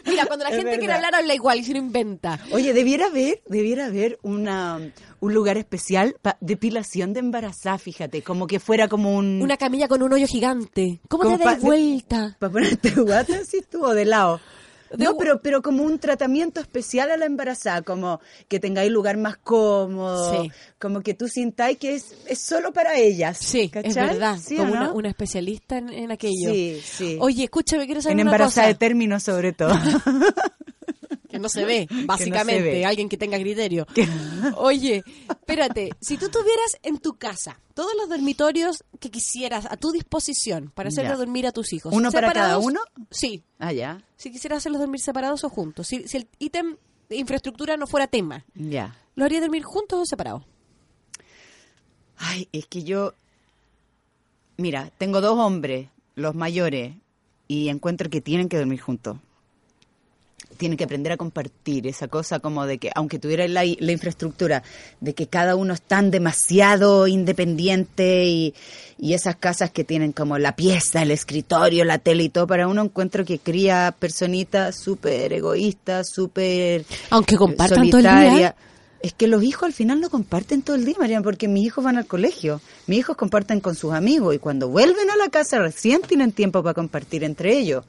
Mira, 0.05 0.27
cuando 0.27 0.45
la 0.45 0.51
Es 0.51 0.57
gente 0.57 0.71
quiere 0.73 0.87
verdad. 0.89 0.97
hablar, 0.97 1.15
habla 1.21 1.35
igual 1.35 1.59
y 1.61 1.65
se 1.65 1.73
lo 1.73 1.79
inventa. 1.79 2.39
Oye, 2.51 2.73
debiera 2.73 3.07
haber, 3.07 3.41
debiera 3.47 3.87
haber 3.87 4.19
una, 4.23 4.81
un 5.27 5.35
lugar 5.35 5.59
especial 5.59 6.17
para 6.23 6.39
depilación 6.41 7.13
de 7.13 7.21
embarazada, 7.21 7.79
fíjate, 7.79 8.23
como 8.23 8.47
que 8.47 8.59
fuera 8.61 8.89
como 8.89 9.15
un... 9.17 9.41
Una 9.43 9.57
camilla 9.57 9.89
con 9.89 10.03
un 10.03 10.13
hoyo 10.13 10.27
gigante. 10.27 11.01
¿Cómo 11.09 11.25
Como 11.25 11.39
te 11.39 11.45
das 11.45 11.61
vuelta? 11.61 12.37
Para 12.39 12.53
ponerte 12.53 12.91
guata 12.97 13.37
así 13.43 13.61
tú 13.71 13.85
o 13.85 13.95
de 13.95 14.05
lado. 14.05 14.41
De 14.93 15.05
No, 15.05 15.17
pero, 15.17 15.41
pero 15.43 15.63
como 15.63 15.83
un 15.83 15.99
tratamiento 15.99 16.61
especial 16.61 17.11
a 17.11 17.17
la 17.17 17.25
embarazada, 17.27 17.83
como 17.83 18.21
que 18.47 18.61
tengáis 18.61 18.89
lugar 18.93 19.17
más 19.17 19.37
cómodo, 19.37 20.43
Sí. 20.45 20.51
como 20.79 21.01
que 21.01 21.13
tú 21.15 21.27
sintáis 21.27 21.77
que 21.79 21.97
es, 21.97 22.15
es 22.29 22.39
solo 22.41 22.73
para 22.73 22.97
ellas. 22.97 23.37
Sí, 23.37 23.63
es 23.63 23.71
¿cachai? 23.73 24.07
verdad. 24.11 24.39
¿Sí 24.41 24.57
como 24.57 24.77
no? 24.77 24.81
una, 24.83 24.93
una 24.93 25.09
especialista 25.09 25.79
en, 25.79 25.89
en 25.89 26.13
aquello. 26.13 26.51
Sí, 26.53 26.81
sí. 26.85 27.19
Oye, 27.21 27.43
escúchame, 27.45 27.87
quiero 27.87 28.01
saber 28.01 28.13
en 28.21 28.21
una 28.29 28.31
embarazada 28.31 28.67
cosa. 28.69 28.75
de 28.75 28.75
término 28.79 29.19
sobre 29.19 29.53
todo. 29.53 29.75
Que 31.37 31.43
no 31.43 31.49
se 31.49 31.65
ve, 31.65 31.87
básicamente. 32.07 32.63
ve. 32.63 32.85
Alguien 32.85 33.09
que 33.09 33.17
tenga 33.17 33.39
criterio. 33.39 33.87
Oye, 34.57 35.03
espérate. 35.29 35.91
Si 36.01 36.17
tú 36.17 36.29
tuvieras 36.29 36.79
en 36.83 36.99
tu 36.99 37.15
casa 37.17 37.59
todos 37.75 37.93
los 37.99 38.09
dormitorios 38.09 38.85
que 39.01 39.11
quisieras 39.11 39.67
a 39.67 39.77
tu 39.77 39.93
disposición 39.93 40.71
para 40.75 40.89
hacerle 40.89 41.11
Ya. 41.11 41.17
dormir 41.17 41.47
a 41.47 41.53
tus 41.53 41.73
hijos. 41.73 41.93
¿Uno 41.95 42.11
para 42.11 42.33
cada 42.33 42.59
uno? 42.59 42.81
Sí. 43.11 43.43
ah, 43.59 43.73
ya, 43.73 44.03
Si 44.17 44.31
quisieras 44.31 44.59
hacerlos 44.59 44.81
dormir 44.81 45.01
separados 45.01 45.45
o 45.45 45.49
juntos. 45.51 45.87
Si, 45.87 46.07
si 46.09 46.17
el 46.19 46.29
ítem 46.39 46.77
de 47.09 47.17
infraestructura 47.17 47.77
no 47.77 47.87
fuera 47.87 48.07
tema, 48.07 48.45
ya. 48.55 48.97
¿lo 49.15 49.25
haría 49.25 49.41
dormir 49.41 49.63
juntos 49.63 50.01
o 50.01 50.05
separados? 50.07 50.43
Ay, 52.19 52.49
es 52.53 52.67
que 52.67 52.83
yo, 52.83 53.13
mira, 54.57 54.91
tengo 54.99 55.21
dos 55.21 55.39
hombres, 55.39 55.89
los 56.15 56.35
mayores, 56.35 56.95
y 57.49 57.69
encuentro 57.69 58.09
que 58.11 58.21
tienen 58.21 58.49
que 58.49 58.57
dormir 58.57 58.81
juntos. 58.81 59.19
Tienen 60.57 60.77
que 60.77 60.85
aprender 60.85 61.13
a 61.13 61.17
compartir 61.17 61.87
esa 61.87 62.09
cosa 62.09 62.41
como 62.41 62.67
de 62.67 62.79
que, 62.79 62.91
aunque 62.95 63.19
tuviera 63.19 63.47
la, 63.49 63.63
la 63.65 63.93
infraestructura, 63.93 64.63
de 65.01 65.15
que 65.15 65.27
cada 65.27 65.57
uno 65.57 65.75
es 65.75 65.83
tan 65.83 66.11
demasiado 66.11 67.07
independiente 67.07 68.27
y, 68.27 68.55
y 68.99 69.15
esas 69.15 69.37
casas 69.37 69.71
que 69.71 69.85
tienen 69.85 70.13
como 70.13 70.39
la 70.39 70.57
pieza, 70.57 71.03
el 71.03 71.11
escritorio, 71.11 71.85
la 71.85 71.99
tele 71.99 72.25
y 72.25 72.29
todo, 72.29 72.47
para 72.47 72.69
uno 72.69 72.83
encuentro 72.83 73.25
que 73.25 73.39
cría 73.39 73.95
personitas 73.99 74.77
súper 74.77 75.33
egoístas, 75.33 76.09
súper 76.11 76.85
Aunque 77.11 77.37
compartan 77.37 77.91
todo 77.91 77.99
el 77.99 78.07
solitaria. 78.07 78.37
día. 78.37 78.55
Es 79.03 79.13
que 79.13 79.29
los 79.29 79.43
hijos 79.43 79.65
al 79.65 79.73
final 79.73 80.01
no 80.01 80.11
comparten 80.11 80.63
todo 80.63 80.75
el 80.75 80.85
día, 80.85 80.97
Mariana, 80.99 81.23
porque 81.23 81.49
mis 81.49 81.67
hijos 81.67 81.85
van 81.85 81.97
al 81.97 82.07
colegio. 82.07 82.61
Mis 82.87 83.01
hijos 83.01 83.17
comparten 83.17 83.61
con 83.61 83.75
sus 83.75 83.93
amigos 83.93 84.35
y 84.35 84.39
cuando 84.39 84.69
vuelven 84.69 85.11
a 85.11 85.17
la 85.17 85.29
casa 85.29 85.59
recién 85.59 86.01
tienen 86.01 86.33
tiempo 86.33 86.63
para 86.63 86.75
compartir 86.75 87.23
entre 87.23 87.57
ellos. 87.57 87.85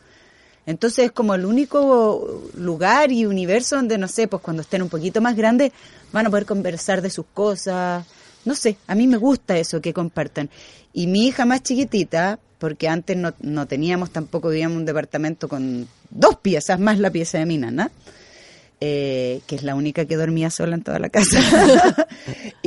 Entonces 0.67 1.05
es 1.05 1.11
como 1.13 1.33
el 1.33 1.45
único 1.45 2.43
lugar 2.53 3.11
y 3.13 3.25
universo 3.25 3.77
donde, 3.77 3.97
no 3.97 4.09
sé, 4.09 4.27
pues 4.27 4.43
cuando 4.43 4.61
estén 4.61 4.81
un 4.81 4.89
poquito 4.89 5.21
más 5.21 5.35
grandes 5.35 5.71
van 6.11 6.27
a 6.27 6.29
poder 6.29 6.45
conversar 6.45 7.01
de 7.01 7.09
sus 7.09 7.25
cosas. 7.33 8.05
No 8.43 8.53
sé, 8.53 8.75
a 8.85 8.93
mí 8.93 9.07
me 9.07 9.15
gusta 9.15 9.57
eso, 9.57 9.81
que 9.81 9.93
compartan. 9.93 10.49
Y 10.91 11.07
mi 11.07 11.25
hija 11.27 11.45
más 11.45 11.63
chiquitita, 11.63 12.37
porque 12.59 12.89
antes 12.89 13.15
no, 13.15 13.33
no 13.39 13.65
teníamos 13.65 14.11
tampoco, 14.11 14.49
vivíamos 14.49 14.77
un 14.77 14.85
departamento 14.85 15.47
con 15.47 15.87
dos 16.09 16.35
piezas, 16.39 16.77
más 16.81 16.99
la 16.99 17.11
pieza 17.11 17.37
de 17.37 17.45
mi 17.45 17.57
nana, 17.57 17.89
eh, 18.81 19.39
que 19.47 19.55
es 19.55 19.63
la 19.63 19.73
única 19.73 20.03
que 20.03 20.17
dormía 20.17 20.49
sola 20.49 20.75
en 20.75 20.83
toda 20.83 20.99
la 20.99 21.07
casa. 21.07 21.39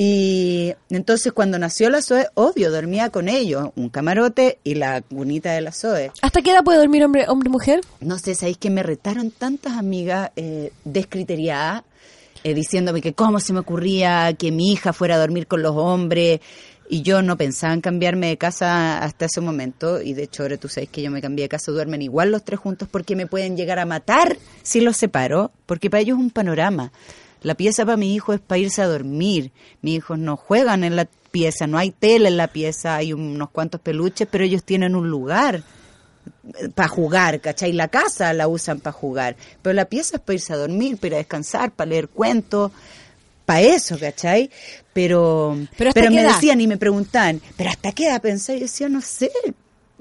y 0.03 0.73
entonces 0.89 1.31
cuando 1.35 1.59
nació 1.59 1.91
la 1.91 2.01
Zoe, 2.01 2.29
obvio, 2.33 2.71
dormía 2.71 3.11
con 3.11 3.29
ellos, 3.29 3.69
un 3.77 3.91
camarote 3.91 4.59
y 4.65 4.77
la 4.77 5.03
cunita 5.03 5.53
de 5.53 5.61
la 5.61 5.73
Zoe. 5.73 6.11
¿Hasta 6.23 6.41
qué 6.41 6.53
edad 6.53 6.65
puede 6.65 6.79
dormir 6.79 7.05
hombre, 7.05 7.27
hombre 7.29 7.51
y 7.51 7.53
mujer? 7.53 7.83
No 8.01 8.17
sé, 8.17 8.35
sabéis 8.35 8.57
que 8.57 8.71
me 8.71 8.83
retaron 8.83 9.31
tantas 9.31 9.75
amigas 9.75 10.31
eh, 10.37 10.73
descriteriadas, 10.87 11.83
eh, 12.45 12.55
diciéndome 12.55 13.03
que 13.03 13.13
cómo 13.13 13.41
se 13.41 13.53
me 13.53 13.59
ocurría 13.59 14.33
que 14.33 14.51
mi 14.51 14.73
hija 14.73 14.95
fuera 14.95 15.17
a 15.17 15.19
dormir 15.19 15.47
con 15.47 15.61
los 15.61 15.77
hombres. 15.77 16.41
Y 16.89 17.03
yo 17.03 17.21
no 17.21 17.37
pensaba 17.37 17.75
en 17.75 17.83
cambiarme 17.83 18.29
de 18.29 18.39
casa 18.39 19.03
hasta 19.03 19.27
ese 19.27 19.43
momento. 19.43 20.01
Y 20.01 20.15
de 20.15 20.23
hecho, 20.23 20.45
ahora 20.45 20.57
tú 20.57 20.69
sabes 20.69 20.89
que 20.89 21.03
yo 21.03 21.11
me 21.11 21.21
cambié 21.21 21.45
de 21.45 21.51
casa, 21.51 21.73
duermen 21.73 22.01
igual 22.01 22.33
los 22.33 22.43
tres 22.43 22.59
juntos 22.59 22.89
porque 22.91 23.17
me 23.17 23.27
pueden 23.27 23.55
llegar 23.55 23.79
a 23.79 23.85
matar 23.85 24.39
si 24.63 24.81
los 24.81 24.97
separo. 24.97 25.53
Porque 25.67 25.91
para 25.91 26.01
ellos 26.01 26.17
es 26.17 26.25
un 26.25 26.31
panorama. 26.31 26.91
La 27.43 27.55
pieza 27.55 27.85
para 27.85 27.97
mi 27.97 28.15
hijo 28.15 28.33
es 28.33 28.41
para 28.41 28.59
irse 28.59 28.83
a 28.83 28.87
dormir. 28.87 29.53
Mis 29.83 29.97
hijos 29.97 30.19
no 30.19 30.37
juegan 30.37 30.85
en 30.85 30.97
la 30.97 31.07
pieza, 31.31 31.67
no 31.67 31.79
hay 31.79 31.91
tele 31.91 32.29
en 32.29 32.37
la 32.37 32.49
pieza, 32.49 32.97
hay 32.97 33.13
unos 33.13 33.51
cuantos 33.51 33.81
peluches, 33.81 34.29
pero 34.31 34.45
ellos 34.45 34.65
tienen 34.65 34.95
un 34.95 35.09
lugar 35.09 35.63
para 36.75 36.89
jugar, 36.89 37.41
¿cachai? 37.41 37.73
La 37.73 37.89
casa 37.89 38.33
la 38.33 38.49
usan 38.49 38.81
para 38.81 38.93
jugar, 38.93 39.37
pero 39.63 39.73
la 39.73 39.85
pieza 39.87 40.17
es 40.17 40.23
para 40.23 40.35
irse 40.35 40.53
a 40.53 40.57
dormir, 40.57 40.97
para 40.97 41.07
ir 41.09 41.15
a 41.15 41.19
descansar, 41.19 41.71
para 41.73 41.91
leer 41.91 42.09
cuentos, 42.09 42.73
para 43.47 43.61
eso, 43.63 43.99
¿cachai? 43.99 44.51
Pero, 44.93 45.57
Pero 45.77 45.93
pero, 45.93 45.93
¿hasta 45.93 46.03
qué 46.03 46.11
me 46.11 46.23
edad? 46.23 46.35
decían 46.35 46.61
y 46.61 46.67
me 46.67 46.77
preguntaban, 46.77 47.41
¿pero 47.57 47.71
hasta 47.71 47.93
qué 47.93 48.07
edad 48.09 48.21
pensé? 48.21 48.55
Y 48.57 48.59
yo 48.61 48.63
decía, 48.65 48.89
no 48.89 49.01
sé, 49.01 49.31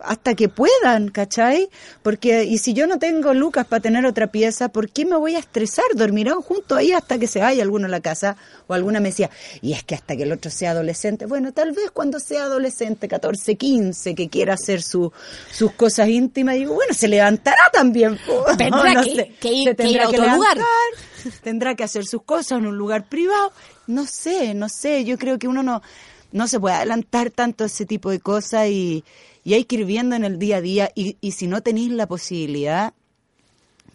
hasta 0.04 0.36
que 0.36 0.50
puedan, 0.50 1.10
¿cachai? 1.10 1.70
Porque, 2.04 2.44
y 2.44 2.58
si 2.58 2.74
yo 2.74 2.88
no 2.88 3.00
tengo 3.00 3.34
lucas 3.34 3.66
para 3.68 3.82
tener 3.82 4.06
otra 4.06 4.28
pieza, 4.28 4.70
¿por 4.70 4.90
qué 4.90 5.06
me 5.06 5.16
voy 5.16 5.36
a 5.36 5.40
estresar? 5.40 5.86
Dormirán 5.96 6.42
juntos 6.42 6.78
ahí 6.78 6.92
hasta 6.92 7.18
que 7.18 7.28
se 7.28 7.40
vaya 7.40 7.64
alguno 7.64 7.86
a 7.86 7.90
la 7.90 8.02
casa. 8.02 8.38
O 8.68 8.74
alguna 8.74 9.00
me 9.00 9.10
decía, 9.10 9.30
y 9.62 9.74
es 9.74 9.84
que 9.84 9.96
hasta 9.96 10.16
que 10.16 10.24
el 10.24 10.32
otro 10.32 10.52
sea 10.52 10.72
adolescente. 10.72 11.26
Bueno, 11.26 11.52
tal 11.54 11.72
vez 11.72 11.92
cuando 11.92 12.20
sea 12.20 12.44
adolescente, 12.44 13.08
14, 13.08 13.56
15, 13.56 14.16
que 14.16 14.30
quiera 14.30 14.54
hacer 14.54 14.82
su, 14.82 15.12
sus 15.52 15.72
cosas 15.74 16.08
íntimas, 16.10 16.56
digo, 16.56 16.74
bueno, 16.76 16.94
se 16.94 17.08
levantará 17.08 17.70
también. 17.74 18.18
Tendrá 18.58 19.02
que- 19.04 19.36
que 19.40 19.52
ir- 19.52 19.70
se 19.70 19.76
que 19.76 19.88
ir 19.88 20.02
a 20.02 20.08
otro 20.10 20.24
lugar. 20.24 20.58
levantar, 20.58 21.40
tendrá 21.44 21.76
que 21.76 21.84
hacer 21.84 22.06
sus 22.06 22.24
cosas 22.24 22.60
en 22.60 22.68
un 22.68 22.78
lugar 22.78 23.08
privado. 23.08 23.52
No 23.88 24.06
sé, 24.06 24.54
no 24.54 24.68
sé, 24.70 25.04
yo 25.04 25.18
creo 25.18 25.40
que 25.40 25.48
uno 25.48 25.64
no, 25.64 25.82
no 26.32 26.48
se 26.48 26.60
puede 26.60 26.76
adelantar 26.76 27.32
tanto 27.32 27.66
ese 27.66 27.86
tipo 27.86 28.10
de 28.10 28.20
cosas 28.20 28.68
y, 28.68 29.04
y 29.44 29.54
hay 29.56 29.66
que 29.66 29.78
ir 29.78 29.86
viendo 29.86 30.16
en 30.16 30.24
el 30.24 30.38
día 30.40 30.58
a 30.58 30.62
día 30.62 30.92
y, 30.96 31.18
y 31.22 31.32
si 31.32 31.48
no 31.48 31.62
tenéis 31.62 31.92
la 31.92 32.08
posibilidad, 32.08 32.94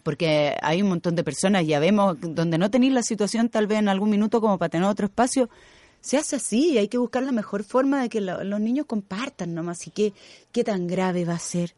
porque 0.03 0.55
hay 0.61 0.81
un 0.81 0.89
montón 0.89 1.15
de 1.15 1.23
personas, 1.23 1.65
ya 1.65 1.79
vemos, 1.79 2.17
donde 2.21 2.57
no 2.57 2.69
tenéis 2.69 2.93
la 2.93 3.01
situación 3.03 3.49
tal 3.49 3.67
vez 3.67 3.79
en 3.79 3.89
algún 3.89 4.09
minuto 4.09 4.39
como 4.41 4.57
para 4.57 4.69
tener 4.69 4.87
otro 4.87 5.07
espacio, 5.07 5.49
se 6.01 6.17
hace 6.17 6.35
así, 6.35 6.77
hay 6.77 6.87
que 6.87 6.99
buscar 6.99 7.23
la 7.23 7.31
mejor 7.31 7.63
forma 7.63 7.99
de 8.03 8.09
que 8.09 8.21
lo- 8.21 8.43
los 8.43 8.59
niños 8.59 8.85
compartan 8.85 9.55
nomás 9.55 9.87
y 9.87 9.89
qué, 9.89 10.13
qué 10.51 10.63
tan 10.63 10.85
grave 10.85 11.25
va 11.25 11.33
a 11.33 11.39
ser. 11.39 11.73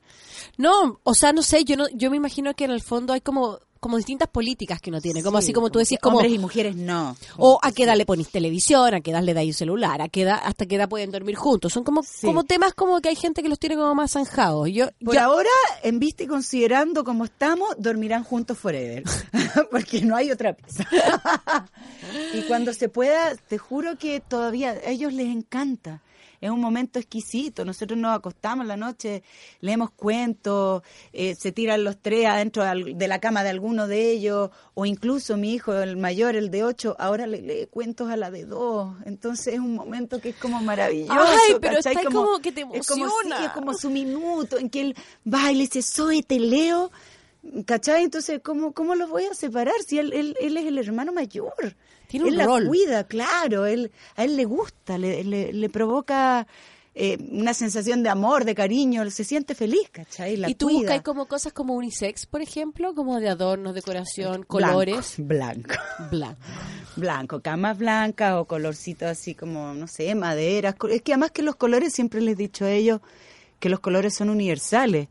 No, 0.58 1.00
o 1.04 1.14
sea, 1.14 1.32
no 1.32 1.42
sé, 1.42 1.64
yo 1.64 1.78
no, 1.78 1.88
yo 1.94 2.12
me 2.12 2.18
imagino 2.18 2.54
que 2.54 2.66
en 2.66 2.72
el 2.72 2.82
fondo 2.82 3.14
hay 3.14 3.22
como, 3.22 3.60
como 3.80 3.98
distintas 3.98 4.28
políticas 4.30 4.80
que 4.82 4.90
uno 4.90 5.02
tiene, 5.02 5.22
como 5.24 5.40
Sí, 5.40 5.46
así 5.46 5.54
como 5.54 5.70
tú 5.70 5.80
decís, 5.80 5.98
como, 6.02 6.18
Hombres 6.18 6.34
y 6.34 6.40
mujeres 6.40 6.76
no. 6.76 7.16
o 7.38 7.60
a 7.62 7.72
qué 7.72 7.84
edad 7.84 7.96
le 7.96 8.06
pones 8.06 8.30
televisión, 8.30 8.94
a 8.94 9.02
qué 9.02 9.12
edad 9.12 9.22
le 9.24 9.34
dais 9.34 9.48
un 9.50 9.54
celular, 9.54 10.02
a 10.02 10.10
qué 10.10 10.22
edad, 10.24 10.40
hasta 10.44 10.66
qué 10.66 10.76
edad 10.76 10.90
pueden 10.90 11.12
dormir 11.12 11.36
juntos. 11.36 11.74
Son 11.74 11.84
como, 11.84 12.04
Sí. 12.04 12.26
como 12.26 12.44
temas 12.44 12.74
como 12.74 13.00
que 13.02 13.10
hay 13.10 13.16
gente 13.16 13.42
que 13.44 13.50
los 13.50 13.60
tiene 13.60 13.76
como 13.76 13.94
más 13.96 14.12
zanjados. 14.12 14.70
Yo, 14.70 14.88
Por 15.04 15.16
yo- 15.16 15.22
ahora, 15.22 15.50
en 15.84 16.00
vista 16.00 16.24
y 16.24 16.28
considerando 16.28 17.04
cómo 17.04 17.26
estamos, 17.26 17.70
dormirán 17.78 18.24
juntos 18.24 18.58
forever. 18.58 19.04
Porque 19.72 20.02
no 20.02 20.16
hay 20.16 20.32
otra 20.32 20.54
pieza. 20.54 20.88
y 22.34 22.42
cuando 22.44 22.74
se 22.74 22.90
pueda, 22.90 23.36
te 23.36 23.58
juro 23.58 23.98
que 23.98 24.20
todavía 24.20 24.72
a 24.72 24.90
ellos 24.90 25.14
les 25.14 25.28
encanta. 25.28 26.02
Es 26.42 26.50
un 26.50 26.62
momento 26.62 27.00
exquisito. 27.00 27.66
Nosotros 27.66 27.98
nos 27.98 28.16
acostamos 28.16 28.64
en 28.64 28.68
la 28.68 28.78
noche, 28.78 29.24
leemos 29.62 29.92
cuentos, 29.92 30.84
eh, 31.14 31.36
se 31.36 31.52
tiran 31.52 31.84
los 31.84 31.98
tres 31.98 32.28
adentro 32.28 32.64
de 32.64 33.08
la 33.08 33.20
cama 33.20 33.44
de 33.44 33.50
alguno 33.50 33.88
de 33.88 34.12
ellos, 34.12 34.52
o 34.74 34.86
incluso 34.86 35.38
mi 35.38 35.54
hijo, 35.54 35.74
el 35.74 35.98
mayor, 35.98 36.36
el 36.36 36.52
de 36.52 36.64
ocho, 36.64 36.96
ahora 37.00 37.28
le 37.28 37.42
lee 37.42 37.68
cuentos 37.70 38.10
a 38.10 38.18
la 38.18 38.32
de 38.32 38.46
dos. 38.46 38.96
Entonces 39.06 39.56
es 39.56 39.60
un 39.60 39.76
momento 39.76 40.20
que 40.22 40.30
es 40.30 40.36
como 40.36 40.62
maravilloso. 40.62 41.14
Ay, 41.20 41.56
pero 41.60 41.78
está 41.78 41.94
como 42.04 42.40
que 42.40 42.52
te 42.52 42.62
es 42.62 42.88
como, 42.88 43.08
sí, 43.08 43.12
emociona. 43.12 43.46
es 43.46 43.52
como 43.52 43.74
su 43.74 43.90
minuto 43.90 44.58
en 44.58 44.70
que 44.70 44.82
él 44.82 44.96
va 45.32 45.52
y 45.52 45.56
le 45.56 45.62
dice, 45.62 45.82
soy, 45.82 46.22
te 46.22 46.40
leo. 46.40 46.92
¿Cachai? 47.66 48.04
Entonces, 48.04 48.42
¿cómo, 48.44 48.74
cómo 48.74 48.96
los 48.96 49.10
voy 49.10 49.26
a 49.26 49.34
separar 49.34 49.76
si 49.86 50.00
él, 50.00 50.14
él, 50.14 50.36
él 50.40 50.58
es 50.58 50.66
el 50.66 50.78
hermano 50.78 51.14
mayor? 51.14 51.76
Tiene 52.08 52.28
un 52.28 52.40
él 52.40 52.46
rol. 52.46 52.64
la 52.64 52.70
cuida, 52.70 53.04
claro, 53.06 53.66
él, 53.66 53.92
a 54.16 54.24
él 54.24 54.36
le 54.36 54.46
gusta, 54.46 54.98
le, 54.98 55.24
le, 55.24 55.54
le 55.54 55.70
provoca 55.70 56.48
eh, 57.00 57.16
una 57.30 57.54
sensación 57.54 58.02
de 58.02 58.10
amor, 58.10 58.44
de 58.44 58.56
cariño, 58.56 59.08
se 59.12 59.24
siente 59.24 59.54
feliz, 59.54 59.88
¿cachai? 59.92 60.36
La 60.36 60.50
y 60.50 60.56
tú 60.56 60.66
cuida. 60.66 60.80
buscas 60.80 61.02
como 61.04 61.28
cosas 61.28 61.54
como 61.54 61.76
unisex, 61.76 62.26
por 62.26 62.42
ejemplo, 62.42 62.96
como 62.96 63.20
de 63.20 63.30
adornos, 63.30 63.76
decoración, 63.76 64.32
Blanco, 64.32 64.48
colores. 64.48 65.14
Blanco. 65.20 65.76
Blanco. 66.10 66.42
Blanco, 66.96 67.42
camas 67.42 67.78
blancas 67.78 68.34
o 68.38 68.46
colorcitos 68.46 69.10
así 69.10 69.36
como, 69.36 69.76
no 69.76 69.86
sé, 69.88 70.16
maderas. 70.16 70.74
Es 70.90 71.04
que 71.04 71.14
además 71.14 71.30
que 71.30 71.44
los 71.44 71.56
colores, 71.56 71.94
siempre 71.94 72.20
les 72.20 72.34
he 72.34 72.38
dicho 72.38 72.66
a 72.66 72.72
ellos 72.72 73.00
que 73.60 73.70
los 73.70 73.80
colores 73.80 74.16
son 74.16 74.32
universales. 74.32 75.08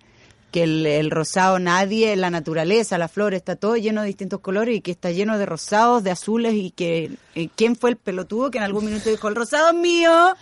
Que 0.56 0.62
el, 0.62 0.86
el 0.86 1.10
rosado 1.10 1.58
nadie, 1.58 2.16
la 2.16 2.30
naturaleza, 2.30 2.96
la 2.96 3.08
flor, 3.08 3.34
está 3.34 3.56
todo 3.56 3.76
lleno 3.76 4.00
de 4.00 4.06
distintos 4.06 4.40
colores 4.40 4.74
y 4.74 4.80
que 4.80 4.90
está 4.90 5.10
lleno 5.10 5.36
de 5.36 5.44
rosados, 5.44 6.02
de 6.02 6.10
azules 6.10 6.54
y 6.54 6.70
que 6.70 7.18
eh, 7.34 7.50
quién 7.54 7.76
fue 7.76 7.90
el 7.90 7.96
pelotudo 7.96 8.50
que 8.50 8.56
en 8.56 8.64
algún 8.64 8.86
minuto 8.86 9.10
dijo 9.10 9.28
el 9.28 9.34
rosado 9.34 9.68
es 9.68 9.74
mío 9.74 10.34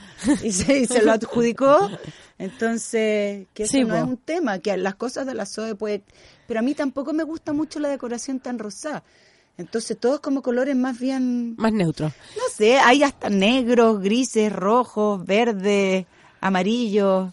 y 0.45 0.53
se, 0.53 0.79
y 0.79 0.87
se 0.87 1.03
lo 1.03 1.11
adjudicó. 1.11 1.91
Entonces, 2.39 3.47
que 3.55 3.65
eso 3.65 3.73
Sí, 3.73 3.81
no 3.83 3.89
po. 3.89 3.95
es 3.97 4.03
un 4.05 4.17
tema, 4.19 4.61
que 4.61 4.77
las 4.77 4.95
cosas 4.95 5.27
de 5.27 5.35
la 5.35 5.47
SOE 5.47 5.75
puede... 5.75 6.03
Pero 6.47 6.61
a 6.61 6.63
mí 6.63 6.75
tampoco 6.75 7.13
me 7.13 7.25
gusta 7.25 7.53
mucho 7.53 7.81
la 7.81 7.89
decoración 7.89 8.39
tan 8.39 8.61
rosada. 8.61 9.03
Entonces, 9.59 9.99
todos 9.99 10.21
como 10.21 10.43
colores 10.43 10.77
más 10.77 10.99
bien 10.99 11.57
Más 11.57 11.73
neutro. 11.73 12.07
no 12.07 12.43
sé, 12.55 12.79
hay 12.79 13.03
hasta 13.03 13.31
negros, 13.31 14.01
grises, 14.01 14.53
rojos, 14.53 15.25
verdes, 15.25 16.07
amarillos, 16.41 17.33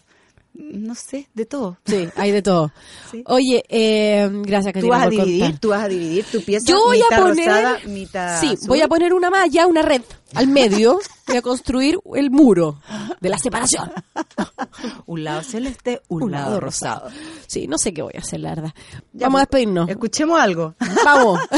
no 0.54 0.94
sé, 0.94 1.28
de 1.34 1.46
todo. 1.46 1.78
Sí, 1.86 2.08
hay 2.16 2.30
de 2.30 2.42
todo. 2.42 2.72
Sí. 3.10 3.22
Oye, 3.26 3.62
eh, 3.68 4.26
gracias, 4.32 4.72
Tú 4.72 4.80
Katina, 4.80 4.96
vas 4.96 5.06
a 5.06 5.10
dividir, 5.10 5.40
contar. 5.42 5.60
tú 5.60 5.68
vas 5.68 5.84
a 5.84 5.88
dividir 5.88 6.24
tu 6.24 6.42
pieza 6.42 6.64
Yo 6.66 6.82
voy 6.82 6.96
mitad 6.96 7.18
a 7.18 7.22
poner, 7.22 7.46
rosada, 7.46 7.78
mitad 7.86 8.40
sí, 8.40 8.46
azul. 8.46 8.68
voy 8.68 8.80
a 8.80 8.88
poner 8.88 9.12
una 9.12 9.28
malla, 9.28 9.66
una 9.66 9.82
red 9.82 10.00
al 10.34 10.48
medio, 10.48 10.98
voy 11.26 11.36
a 11.36 11.42
construir 11.42 11.98
el 12.14 12.30
muro 12.30 12.80
de 13.20 13.28
la 13.28 13.38
separación. 13.38 13.92
un 15.06 15.24
lado 15.24 15.42
celeste, 15.42 16.00
un, 16.08 16.30
lado 16.30 16.58
rosado. 16.58 17.10
Sí, 17.46 17.66
no 17.66 17.76
sé 17.76 17.92
qué 17.92 18.00
voy 18.00 18.14
a 18.16 18.20
hacer, 18.20 18.40
la 18.40 18.54
verdad. 18.54 18.74
Ya, 19.12 19.26
Vamos 19.26 19.42
a 19.42 19.46
pues, 19.46 19.60
despedirnos. 19.60 19.88
Escuchemos 19.90 20.40
algo. 20.40 20.74
Vamos. 21.04 21.40